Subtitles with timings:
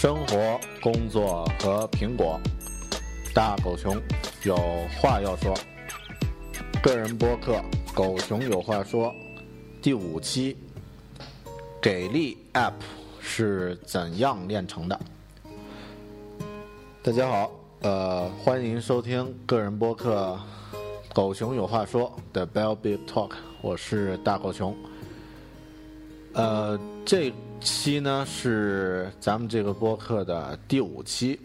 [0.00, 2.40] 生活、工作和苹果，
[3.34, 4.00] 大狗熊
[4.44, 4.56] 有
[4.98, 5.54] 话要说。
[6.82, 7.56] 个人播客
[7.94, 9.08] 《狗熊有话说》
[9.82, 10.56] 第五期，
[11.82, 12.72] 给力 App
[13.20, 14.98] 是怎样炼成的？
[17.02, 17.50] 大家好，
[17.82, 20.40] 呃，欢迎收听个人播客
[21.14, 24.74] 《狗熊有话说》的 Bell Big Talk，我是大狗熊。
[26.32, 27.30] 呃，这。
[27.60, 31.38] 期呢是咱们这个播客的第五期，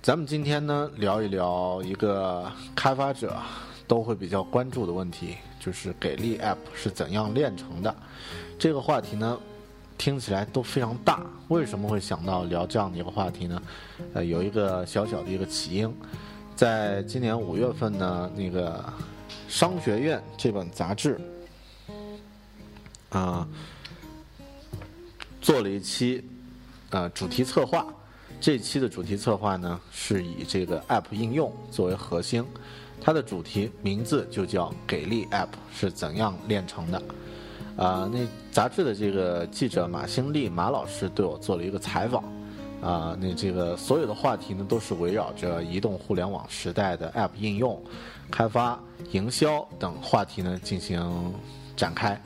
[0.00, 3.36] 咱们今天呢聊一聊一个开发者
[3.88, 7.92] 都会比较关注的问题，就是给力 App 是怎样炼成的。
[8.56, 9.36] 这个话题呢
[9.98, 13.62] 听起来都非常大，为什么会想到聊这样的一个话题呢？
[14.14, 15.92] 呃，有一个小小的一个起因，
[16.54, 18.78] 在今年五月份呢，那个
[19.48, 21.20] 《商学院》这本杂志，
[23.08, 23.46] 啊。
[25.46, 26.20] 做了一期，
[26.90, 27.86] 呃，主题策划。
[28.40, 32.44] 这期的主题策划呢，是以这个 App 应用作为核心，
[33.00, 37.00] 它的主题名字就叫“给力 App 是怎样炼成的”。
[37.78, 42.24] 啊，那杂志的这个记者马兴利马老师对我做了一个采访。
[42.82, 47.80] 啊，那这个所有的话题呢，都是围绕着移动互联网时代的 App 应用、
[48.32, 48.76] 开发、
[49.12, 51.32] 营销等话题呢进行
[51.76, 52.20] 展开。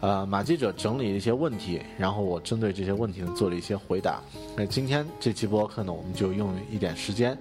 [0.00, 4.18] 呃，马记者整理了一些问题，然后我针对这些问题呢做了一些回答。
[4.56, 7.36] 那今天这期播客呢，我们就用一点时间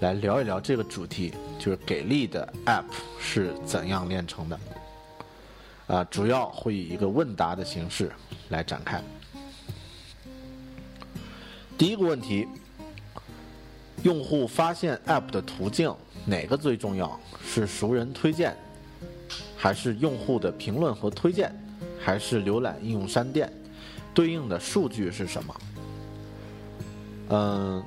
[0.00, 2.84] 来聊一聊这个主题，就是给力的 App
[3.18, 4.60] 是怎样炼成的。
[5.86, 8.12] 啊，主要会以一个问答的形式
[8.50, 9.02] 来展开。
[11.78, 12.46] 第一个问题：
[14.02, 15.90] 用户发现 App 的途径
[16.26, 17.18] 哪个最重要？
[17.42, 18.54] 是熟人推荐，
[19.56, 21.50] 还是用户的评论和推荐？
[22.04, 23.50] 还是浏览应用商店，
[24.12, 25.54] 对应的数据是什么？
[27.28, 27.82] 嗯，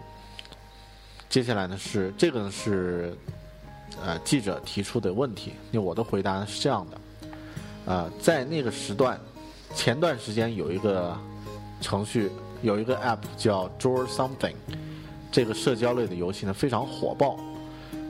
[1.30, 3.16] 接下来呢是这个呢是
[4.02, 5.54] 呃记者提出的问题。
[5.70, 6.98] 那我的回答是这样的：
[7.86, 9.20] 呃，在那个时段，
[9.76, 11.16] 前段时间有一个
[11.82, 14.56] 程序，有一个 App 叫 Draw Something，
[15.32, 17.38] 这个社交类的游戏呢非常火爆。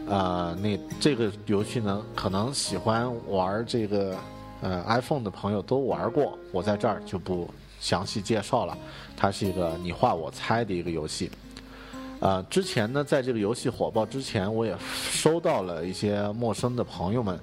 [0.07, 4.16] 呃，那这个游戏呢，可能喜欢玩这个。
[4.61, 7.49] 呃，iPhone 的朋友都玩过，我在这儿就不
[7.79, 8.78] 详细介绍了。
[9.16, 11.29] 它是一个你画我猜的一个游戏。
[12.22, 14.75] 呃，之前呢，在这个游戏火爆之前，我也
[15.11, 17.37] 收到了一些陌生的朋友们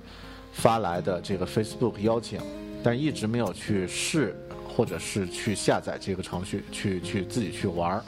[0.53, 2.41] 发来的这个 Facebook 邀请，
[2.83, 4.35] 但一直没有去试，
[4.75, 8.03] 或者是去下载这个程序，去去自己去玩。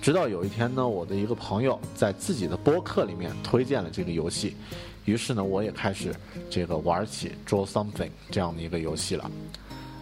[0.00, 4.56] 直到有一天呢，我的一个朋友在自己的播客里面推荐了这个游戏。
[5.04, 6.14] 于是呢，我也开始
[6.48, 9.30] 这个玩起 Draw Something 这样的一个游戏了。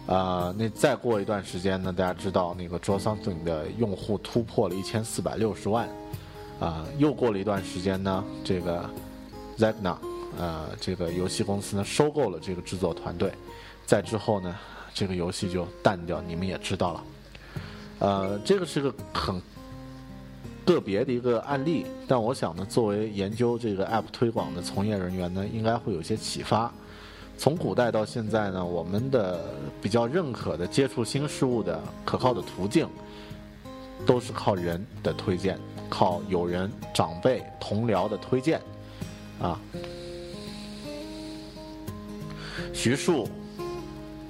[0.07, 5.87] 啊，那再过一段时间呢，大家知道那个 Draw Something 的用户突破了一千四百六十万。
[6.59, 8.89] 啊，又过了一段时间呢，这个
[9.57, 9.95] Zagna
[10.37, 13.31] 呃，这个游戏公司呢收购了这个制作团队，
[13.85, 14.55] 在之后呢，
[14.93, 17.03] 这个游戏就淡掉，你们也知道了。
[17.99, 19.41] 呃，这个是个很
[20.73, 26.71] 个别的一个案例，但我想呢，作为研究这个 App 推广的从业人员呢，应该会有些启发。
[27.37, 29.39] 从古代到现在呢，我们的
[29.81, 32.87] 比较认可的接触新事物的可靠的途径，
[34.05, 35.57] 都是靠人的推荐，
[35.89, 38.61] 靠友人、长辈、同僚的推荐，
[39.41, 39.57] 啊。
[42.73, 43.27] 徐庶，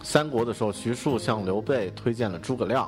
[0.04, 2.88] 三国的时候，徐庶向刘备推荐了诸葛亮；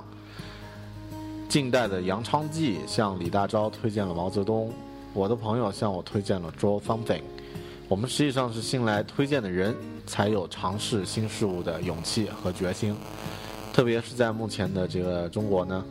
[1.52, 4.70] 近代的杨昌济向李大钊推荐了毛泽东；
[5.14, 7.24] 我的朋友向我推荐了 Draw Something。
[7.90, 9.76] 我们实际上是信赖推荐的人。
[10.08, 12.96] 才有尝试新事物的勇气和决心，
[13.72, 15.86] 特别是在目前的这个中国呢，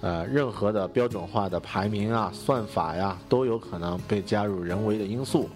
[0.00, 5.48] 呃，任何的标准化的排名啊、算法呀，都有可能被加入人为的因素。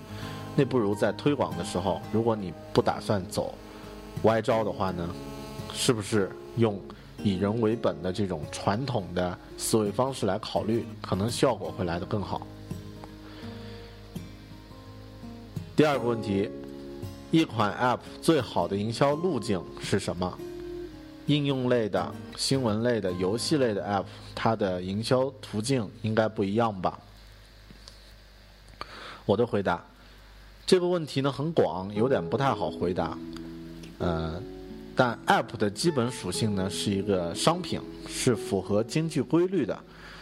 [0.55, 3.55] 那不如在推广的时候，如果你不打算走
[4.25, 5.09] 歪招的话呢，
[5.73, 6.79] 是不是用
[7.23, 12.47] 以人为本的这种传统的思维方式来考虑，可能效果会来得更好？
[15.77, 16.51] 第二个问题。
[17.31, 20.39] 一款 App 最好的营销路径是什么？
[21.27, 24.05] 应用类的、新闻类的、游戏类的 App，
[24.37, 26.97] 它的营销途径应该不一样吧？
[29.27, 29.85] 我的回答，
[30.65, 33.19] 这个问题呢很广，有点不太好回答。
[33.99, 34.41] 呃，
[34.97, 39.79] 但 App 的基本属性呢是一个商品，是符合经济规律的，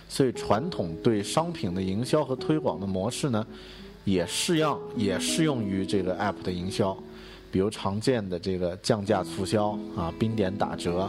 [0.08, 3.46] 所以传统对商品的营销和推广的模式呢。
[4.04, 6.92] 也适用也适用于这个 App 的营销，
[7.52, 11.08] 比如常见的这个降价促销啊、冰点打折、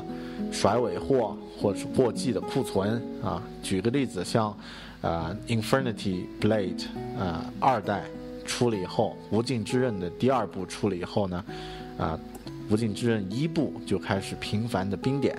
[0.51, 3.41] 甩尾货或者是过季的库存啊。
[3.63, 4.55] 举个例子，像
[5.01, 6.85] 啊 Infinity Blade
[7.19, 8.03] 啊二代
[8.45, 11.43] 出了以后，无尽之刃的第二部出了以后呢，
[11.97, 12.19] 啊
[12.69, 15.37] 无尽之刃一部就开始频繁的冰点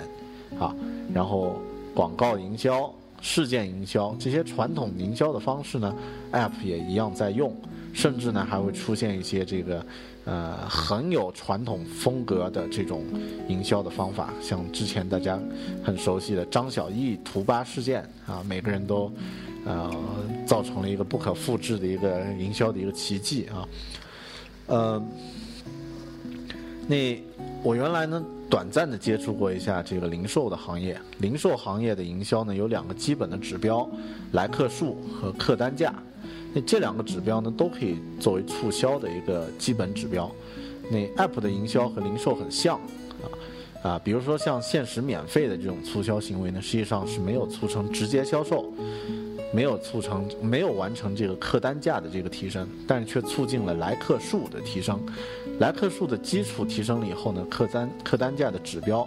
[0.59, 0.75] 啊，
[1.13, 1.61] 然后
[1.95, 2.93] 广告营销。
[3.27, 5.95] 事件营销这些传统营销的方式呢
[6.33, 7.57] ，App 也一样在用，
[7.95, 9.87] 甚至呢还会出现一些这个
[10.27, 13.03] 呃很有传统风格的这种
[13.49, 15.41] 营销的方法，像之前大家
[15.83, 19.11] 很熟悉的张小艺图吧事件啊，每个人都
[19.65, 19.91] 呃
[20.45, 23.67] 造成了一个不可复制的一个营销的一个奇迹啊，
[24.67, 25.03] 呃，
[26.89, 27.23] 那
[27.63, 28.25] 我原来呢。
[28.51, 33.89] 短暂的接触过一下这个零售的行业，零售行业的营销呢有两个基本的指标，
[34.31, 35.93] 来客数和客单价。
[36.53, 40.31] 那这两个指标呢都可以作为促销的一个基本指标。
[40.89, 42.77] 那 App 的营销和零售很像
[43.83, 48.73] 啊啊，比如说像限时免费的这种促销行为呢，实际上是没有促成直接销售，
[49.55, 55.01] 没有促成没有完成这个客单价的这个提升，但是却促进了来客数的提升。
[55.61, 59.07] 来客数的基础提升了以后呢，客单客单价的指标，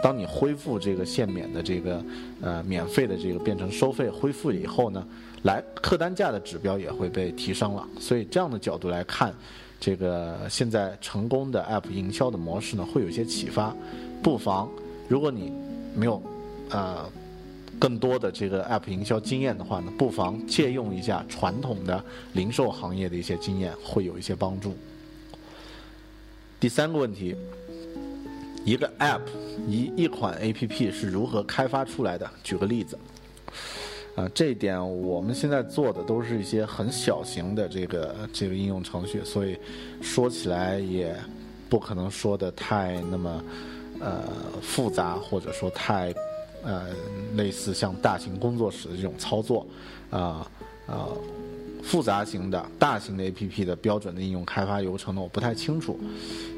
[0.00, 2.04] 当你恢复这个限免的这个
[2.40, 5.04] 呃免费的这个变成收费恢复以后呢，
[5.42, 7.84] 来客单价的指标也会被提升了。
[7.98, 9.34] 所以这样的角度来看，
[9.80, 13.74] 这个现在成功的 App 营销的模式呢，会有一些启发。
[14.22, 14.68] 不妨，
[15.08, 15.52] 如果你
[15.96, 16.22] 没有
[16.70, 17.04] 呃
[17.78, 22.02] 更多的这个 App 营销经验的话呢，不妨借用一下传统的
[22.32, 24.76] 零售行业的一些经验，会有一些帮助。
[26.60, 27.36] 第三个问题，
[28.64, 29.20] 一个 App
[29.68, 32.28] 一一款 APP 是如何开发出来的？
[32.42, 32.98] 举个例子，
[34.16, 39.56] 啊，这一点我们现在做的都是一些很小型的这个这个应用程序，所以
[40.02, 41.14] 说起来也
[41.68, 43.44] 不可能说的太那么
[44.00, 44.24] 呃
[44.60, 46.12] 复杂，或者说太
[46.62, 46.88] 呃
[47.36, 49.66] 类似像大型工作室的这种操作，
[50.10, 50.50] 啊
[50.86, 51.08] 啊。
[51.80, 55.98] 复杂型的、大型的 APP 的标准的应用开发流程呢，我不太清楚。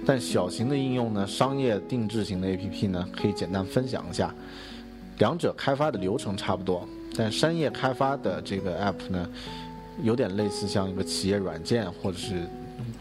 [0.05, 4.35] 但小型的应用呢，商业定制型的 APP 呢，可以简单分享一下。
[5.19, 9.29] 两者开发的流程差不多，但商业开发的这个 App 呢，
[10.03, 12.49] 有点类似像一个企业软件或者是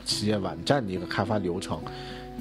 [0.06, 1.80] 企业网站的一个开发流程。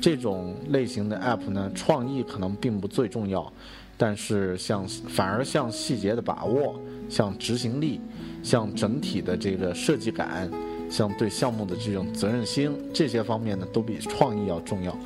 [0.03, 3.51] 这种类型的 App 呢，创意可能并不最重要，
[3.99, 8.01] 但是像反而像细节的把握、像执行力。
[8.41, 10.49] 像整体的这个设计感，
[10.89, 14.97] 像对项目的这种责任心，这些方面呢，都比创意要重要。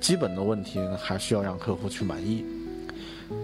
[0.00, 2.44] 基本的问题呢，还是要让客户去满意。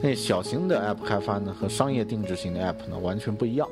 [0.02, 3.68] 那小型的 App 开发呢，和商业定制型的 App 呢，完全不一样。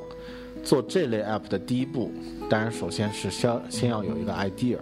[0.63, 2.09] 做这类 App 的第一步，
[2.49, 4.77] 当然首先是先先要有一个 idea，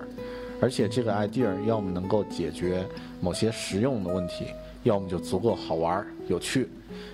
[0.61, 2.85] 而且这个 idea 要么能够解决
[3.19, 4.45] 某些实用的问题，
[4.83, 6.67] 要么就足够好玩有趣。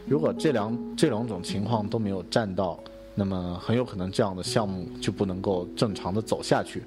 [0.07, 2.79] 如果这两这两种情况都没有占到，
[3.13, 6.83] 那么很有可能这样的项目就不能够正常的走下去，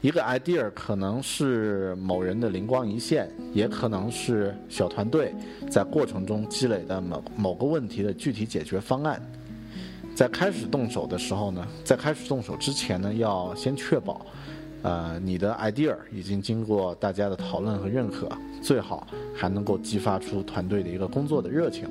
[0.00, 5.34] 一个 idea 可能是某人的灵光一现，也可能是小团队
[5.70, 9.20] 在过程中积累的某某个问题的具体解决方案。
[10.14, 14.24] 在开始动手的时候呢，在开始动手之前呢，要先确保，
[14.84, 18.28] 呃，你的 idea 已经经过大家的讨论和认可，
[18.62, 21.88] 最好还能够激发出团队的一个工作的热情。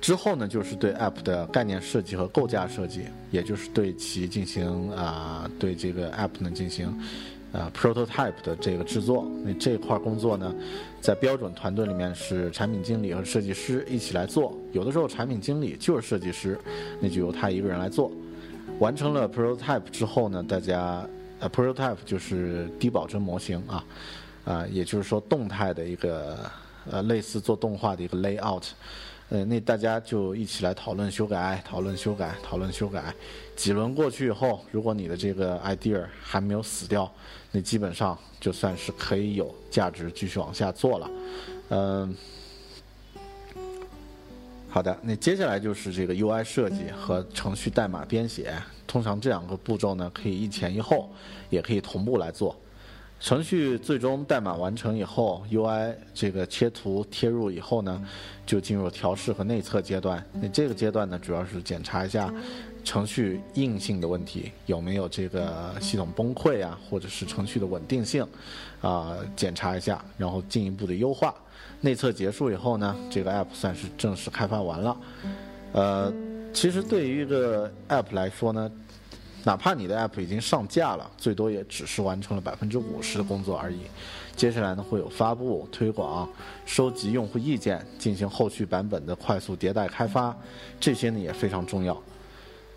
[0.00, 6.88] 之后呢，就是对 App 的概念设计和构架设计，也就是对其进行啊，对这个 App 呢进行
[7.52, 9.24] 啊 prototype 的这个制作。
[9.44, 10.52] 那这块工作呢，
[11.00, 14.52] 在标准团队里面是产品经理和设计师一起来做。
[14.72, 16.58] 有的时候产品经理就是设计师，
[17.00, 18.10] 那就由他一个人来做。
[18.78, 21.06] 完成了 prototype 之后呢，大家
[21.40, 23.84] 呃 prototype 就是低保真模型啊
[24.44, 26.38] 啊，也就是说动态的一个
[26.90, 28.64] 呃类似做动画的一个 layout。
[29.28, 33.12] 呃，那大家就一起来讨论修改，讨论修改，讨论修改。
[33.56, 37.10] 几轮过去以后，如果你的这个 idea 还没有死掉，
[37.50, 41.10] 那基本上就算是可以有价值继续往下做了。
[41.70, 42.14] 嗯，
[44.76, 48.52] 好的，那接下来就是这个 UI 设计和程序代码编写。
[48.86, 51.08] 通常这两个步骤呢，可以一前一后，
[51.48, 52.54] 也可以同步来做。
[53.18, 58.06] 程序最终代码完成以后，UI 这个切图贴入以后呢，
[58.44, 60.22] 就进入调试和内测阶段。
[60.34, 62.30] 那这个阶段呢，主要是检查一下
[62.84, 68.22] 程序硬性的问题有没有这个系统崩溃啊，或者是程序的稳定性
[68.82, 71.34] 啊，检查一下，然后进一步的优化。
[71.80, 74.96] 内测结束以后呢，这个 App 算是正式开发完了。
[75.72, 76.12] 呃，
[76.52, 78.70] 其实对于一个 App 来说呢。
[79.44, 83.82] 哪怕你的 App 已经上架了，最多也只是完成了百分之五十的工作而已。
[84.34, 86.28] 接下来呢，会有发布、推广、
[86.64, 90.36] 收集用户意见、进行后续版本的快速迭代开发，
[90.80, 91.96] 这些呢也非常重要。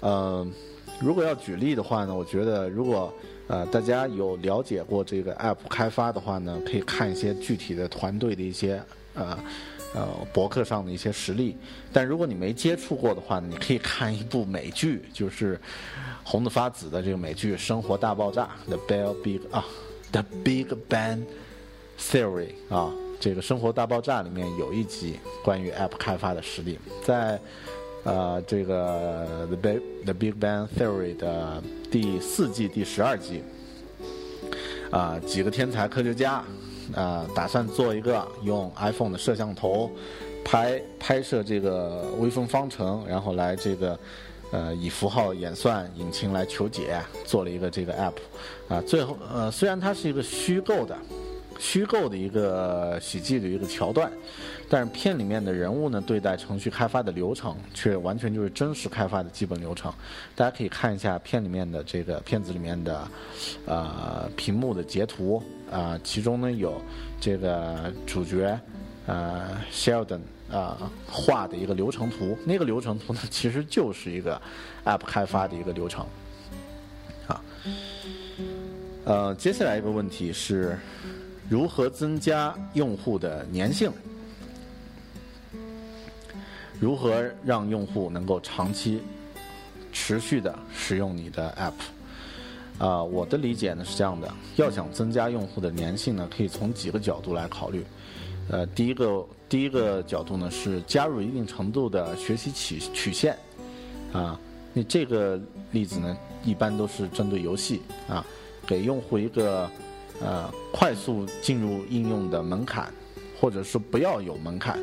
[0.02, 0.48] 呃，
[1.00, 3.14] 如果要举例的话呢，我觉得如果
[3.48, 8.82] 呃大家有了解过这个 App 开发的话呢，可以看一些具体的团队的一些
[9.14, 9.38] 呃。
[9.96, 11.58] 呃，博客上的一些实例，
[11.92, 15.60] 但如果你没接触过的话呢，你可以看一部美剧，就是
[16.24, 19.66] 红的发紫的这个美剧《生活大爆炸》The Bell Big 啊，
[20.12, 21.24] 《The Big Bang
[22.00, 27.42] Theory》啊，这个《生活大爆炸》里面有一集关于 App 开发的实例，在
[28.04, 33.44] 呃这个《The Big The Big Bang Theory》的第四季第十二集，
[34.92, 36.44] 啊，几个天才科学家。
[36.96, 39.92] 啊，打算做一个用 iPhone 的摄像头
[40.44, 44.00] 拍拍摄这个微分方程，然后来这个
[44.52, 48.14] 呃以符号演算引擎来求解，做了一个这个 App。
[48.70, 50.98] 啊，最后呃虽然它是一个虚构的。
[51.60, 54.10] 虚构的一个喜剧的一个桥段，
[54.70, 59.92] 但是片里面的人物呢，对待程序开发的流程却完全就是真实开发的基本流程。
[60.36, 63.08] 大家可以看一下片里面的这个片子里面的，
[63.66, 66.80] 呃，屏幕的截图啊，其中呢有
[67.20, 68.60] 这个主角
[69.08, 70.22] 呃 Sheldon
[70.52, 74.40] 啊画的一个流程图，那个流程图呢其实就是一个
[74.86, 76.06] App 开发的一个流程。
[77.28, 77.42] 啊，
[79.06, 80.78] 呃，接下来一个问题是。
[81.50, 83.92] 如何增加用户的粘性？
[86.80, 89.02] 如何让用户能够长期、
[89.92, 92.84] 持续的使用你的 App？
[92.84, 97.86] 啊，我的理解呢是这样的：要想增加用户的粘性呢，可以从几个角度来考虑。
[98.50, 103.38] 呃，第一个第一个角度呢是加入一定程度的学习曲曲线。
[104.14, 104.40] 啊，
[104.74, 105.40] 那这个
[105.72, 108.26] 例子呢，一般都是针对游戏啊，
[108.66, 109.70] 给用户一个。
[110.22, 112.92] 呃，快速进入应用的门槛，
[113.40, 114.78] 或者是不要有门槛。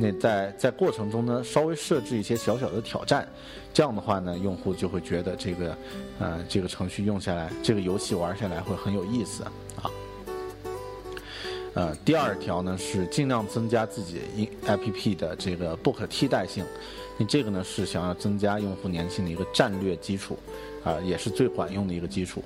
[0.00, 3.26] 那在在过程中呢，稍微设置一些小小的挑战，
[3.74, 5.76] 这样的话呢，用户就会觉得这个，
[6.20, 9.90] 呃，这个程序用下来，这个游戏玩下来会很有意思啊。
[11.74, 14.20] 呃，第二条呢是尽量增加自己
[14.66, 16.64] APP 的这个不可替代性。
[17.16, 20.38] 你这个呢是想要增加用户粘性的一个战略基础，
[20.84, 22.42] 啊，也是最管用的一个基础。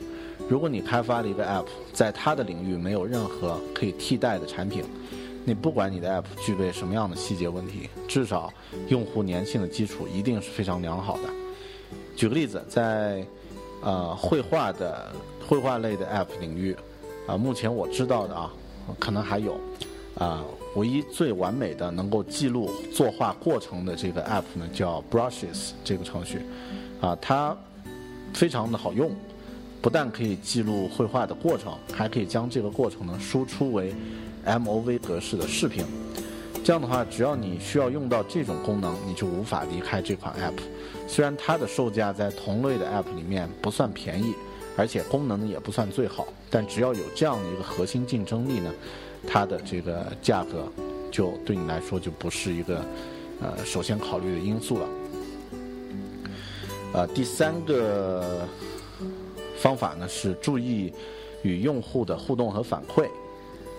[0.48, 4.82] 如果你开发了一个 App，在它的领域没有任何可以替代的产品，
[5.44, 8.52] 你不管你的 App 具备什么样的细节问题，至少
[8.88, 11.22] 用户粘性的基础一定是非常良好的。
[12.14, 13.26] 举个例子，在
[13.82, 15.12] 呃绘画的
[15.46, 16.76] 绘画类的 App 领域，
[17.26, 18.52] 啊，目前我知道的啊，
[18.98, 19.58] 可能还有
[20.16, 20.44] 啊，
[20.76, 26.42] 唯一最完美的能够记录作画过程的这个 App 呢，叫 Brushes 这个程序，
[27.00, 27.56] 啊，它
[28.32, 29.10] 非常的好用。
[29.80, 33.92] 不但可以记录绘画的过程，还可以将这个过程呢输出为
[34.46, 35.84] MOV 格式的视频。
[36.64, 40.60] 这样的话，只要你需要用到这种功能，你就无法离开这款 App。
[41.08, 44.32] 虽然它的售价在同类的 App 里面不算便宜，
[44.76, 48.72] 而且功能也不算最好，但只要有这样的一个核心竞争力呢，
[49.26, 50.70] 它的这个价格
[51.10, 52.84] 就对你来说就不是一个
[53.40, 54.86] 呃首先考虑的因素了。
[56.92, 58.46] 呃，第三个
[59.56, 60.92] 方法呢是注意
[61.42, 63.08] 与用户的互动和反馈。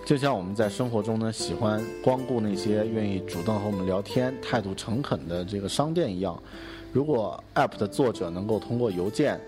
[0.04, 6.40] 就像我们在生活中呢，喜欢光顾那些愿意主动和我们聊天、态度诚恳的这个商店一样，
[6.92, 9.40] 如果 App 的作者能够通过邮件、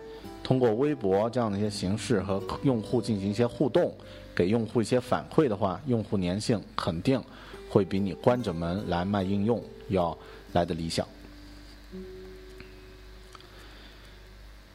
[0.42, 3.94] 通过微博这样的一些形式和用户进行一些互动，
[4.34, 7.22] 给用户一些反馈的话，用户粘性肯定
[7.68, 10.16] 会比你关着门来卖应用要
[10.54, 11.06] 来的理想。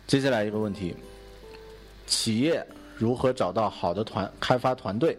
[0.05, 0.95] 接下来一个问题：
[2.05, 2.63] 企业
[2.95, 5.17] 如何找到好的团开发团队？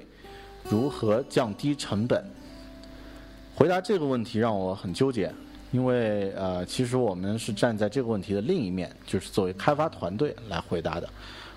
[0.68, 2.24] 如何降低成本？
[3.54, 5.32] 回答这个问题让我很纠结，
[5.70, 11.08] 因为呃，其实我们是站在这个问题的另一面，就是作为开发团队来回答的。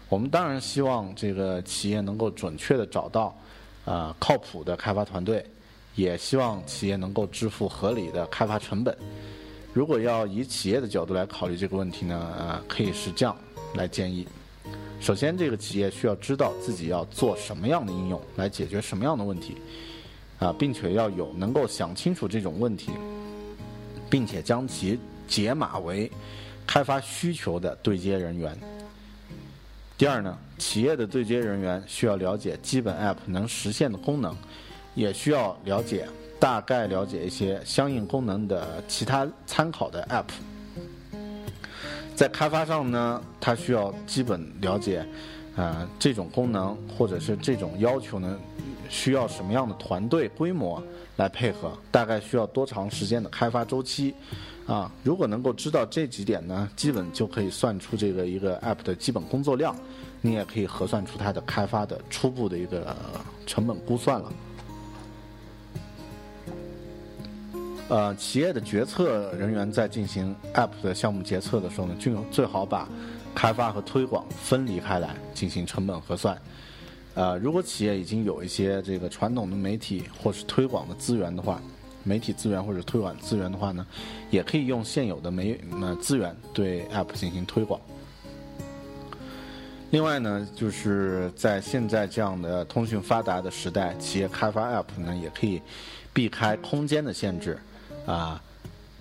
[0.10, 3.36] 我们当然希望这个企业能够准确的找到
[3.86, 5.44] 啊靠谱的开发团队，
[5.96, 8.96] 也希望企业能够支付合理的开发成本。
[9.74, 13.36] 如果要以企业的角度来考虑这个问题呢，呃，可以是这样
[13.74, 14.28] 来建议。
[15.00, 19.56] 首先，这个企业需要知道自己要做什么样的应用，来解决什么样的问题，
[20.40, 22.92] 啊，并且要有能够想清楚这种问题，
[24.10, 26.12] 并且将其解码为
[26.66, 28.58] 开发需求的对接人员。
[29.96, 34.36] 第二呢，企业的对接人员需要了解基本 App 能实现的功能，
[34.96, 36.08] 也需要了解
[36.40, 40.25] 大概了解一些相应功能的其他参考的 App。
[42.15, 45.05] 在开发上呢，它需要基本了解，
[45.55, 48.39] 啊，这种功能或者是这种要求呢，
[48.89, 50.81] 需要什么样的团队规模
[51.17, 51.77] 来配合？
[51.91, 54.15] 大概需要多长时间的开发周期？
[54.65, 59.75] 啊，如果能够知道这几点呢，基本就可以算出这个一个 App 的基本工作量，
[60.22, 62.95] 你也可以核算出它的开发的初步的一个
[63.45, 64.31] 成本估算了。
[67.88, 72.89] 呃，企业的决策人员在进行 App 的项目决策的时候呢，就最好把
[73.36, 76.36] 开发和推广分离开来进行成本核算。
[77.13, 81.62] 呃，如果企业已经有一些这个传统的媒体或是推广的资源的话，
[82.04, 83.86] 媒体资源或者推广资源的话呢，
[84.32, 87.80] 也可以用现有的媒呃资源对 App 进行推广。
[89.91, 95.62] 另外呢，就是在现在这样的通讯发达的时代，企业开发 App 呢，也可以
[96.12, 97.58] 避开空间的限制。
[98.06, 98.39] 啊，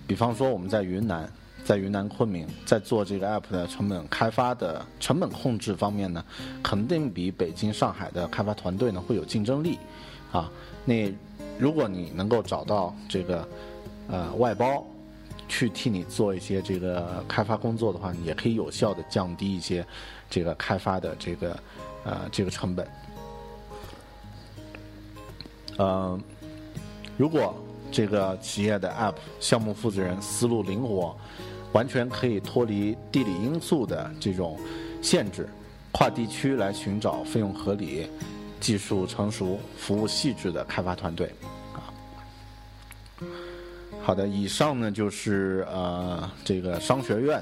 [0.07, 1.31] 比方说我们在云南，
[1.63, 6.25] 在云南昆明，在做这个 app 的成本开发的成本控制方面呢，
[6.63, 9.77] 肯定比北京、上海的开发团队呢会有竞争力。
[10.31, 10.51] 啊，
[10.85, 11.13] 那
[11.59, 13.47] 如果你能够找到这个
[14.09, 14.83] 呃外包
[15.47, 19.85] 去替你做一些这个开发工作的话，也可以有效的降低一些
[20.29, 21.59] 这个开发的这个
[22.03, 22.87] 呃这个成本。
[25.77, 26.19] 嗯，
[27.17, 27.55] 如果。
[27.95, 31.15] 这个企业的 App 项目负责人思路灵活，
[31.71, 34.59] 完全可以脱离地理因素的这种
[35.01, 35.47] 限制，
[35.93, 38.09] 跨地区来寻找费用合理、
[38.59, 41.33] 技术成熟、服务细致的开发团队。
[41.73, 41.79] 啊，
[44.03, 47.41] 好的，以上呢就是呃这个商学院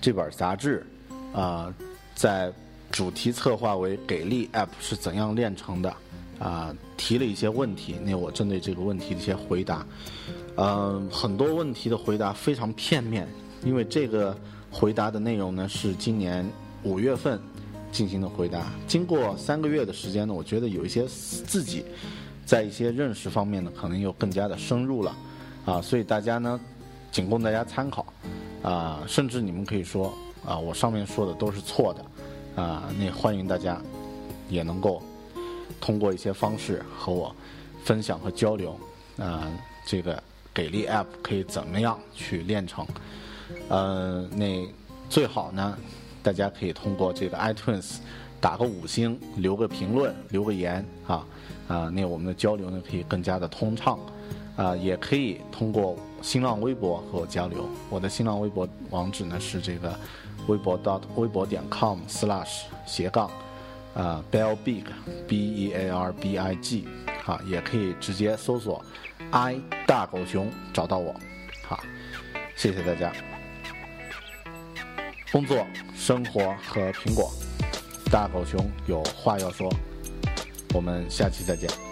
[0.00, 0.86] 这本杂志
[1.34, 1.74] 啊，
[2.14, 2.52] 在
[2.92, 5.92] 主题策划为“给力 App 是怎样炼成的”。
[6.42, 9.86] 啊，提了一些问题，那我针对这个问题的一些回答，
[10.56, 13.28] 嗯，很多问题的回答非常片面，
[13.64, 14.36] 因为这个
[14.68, 16.44] 回答的内容呢是今年
[16.82, 17.40] 五月份
[17.92, 21.84] 进行的回答，经过三个月的时间呢，我觉得有一些自己
[22.44, 25.16] 在一些认识方面呢，可能又更加的深入了，
[25.64, 26.58] 啊，所以大家呢，
[27.12, 28.04] 仅供大家参考，
[28.64, 30.12] 啊，甚至你们可以说，
[30.44, 33.80] 啊，我上面说的都是错的，啊，那欢迎大家
[34.48, 35.00] 也能够。
[35.80, 37.34] 通过一些方式和我
[37.84, 38.78] 分享和交流，
[39.18, 39.50] 啊，
[39.86, 40.22] 这个
[40.54, 42.86] 给力 App 可以怎么样去练成？
[43.68, 44.66] 呃，那
[45.10, 45.76] 最好呢，
[46.22, 47.96] 大家可以通过这个 iTunes
[48.40, 51.26] 打个五星，留个评论，留个言啊
[51.68, 53.98] 啊，那我们的交流呢可以更加的通畅
[54.56, 57.68] 啊，也可以通过新浪微博和我交流。
[57.90, 59.98] 我的新浪微博网址呢是这个
[60.46, 63.30] 微博 dot 微博点 com/slash 斜杠。
[63.94, 64.84] 啊 b e l l Big
[65.28, 66.88] B E A R B I G，
[67.22, 68.84] 好，也可以直接搜索
[69.30, 71.14] “i 大狗熊”找到我，
[71.66, 71.78] 好，
[72.56, 73.12] 谢谢大家。
[75.30, 77.32] 工作、生活和苹果，
[78.10, 79.72] 大狗熊有话要说，
[80.74, 81.91] 我们下期再见。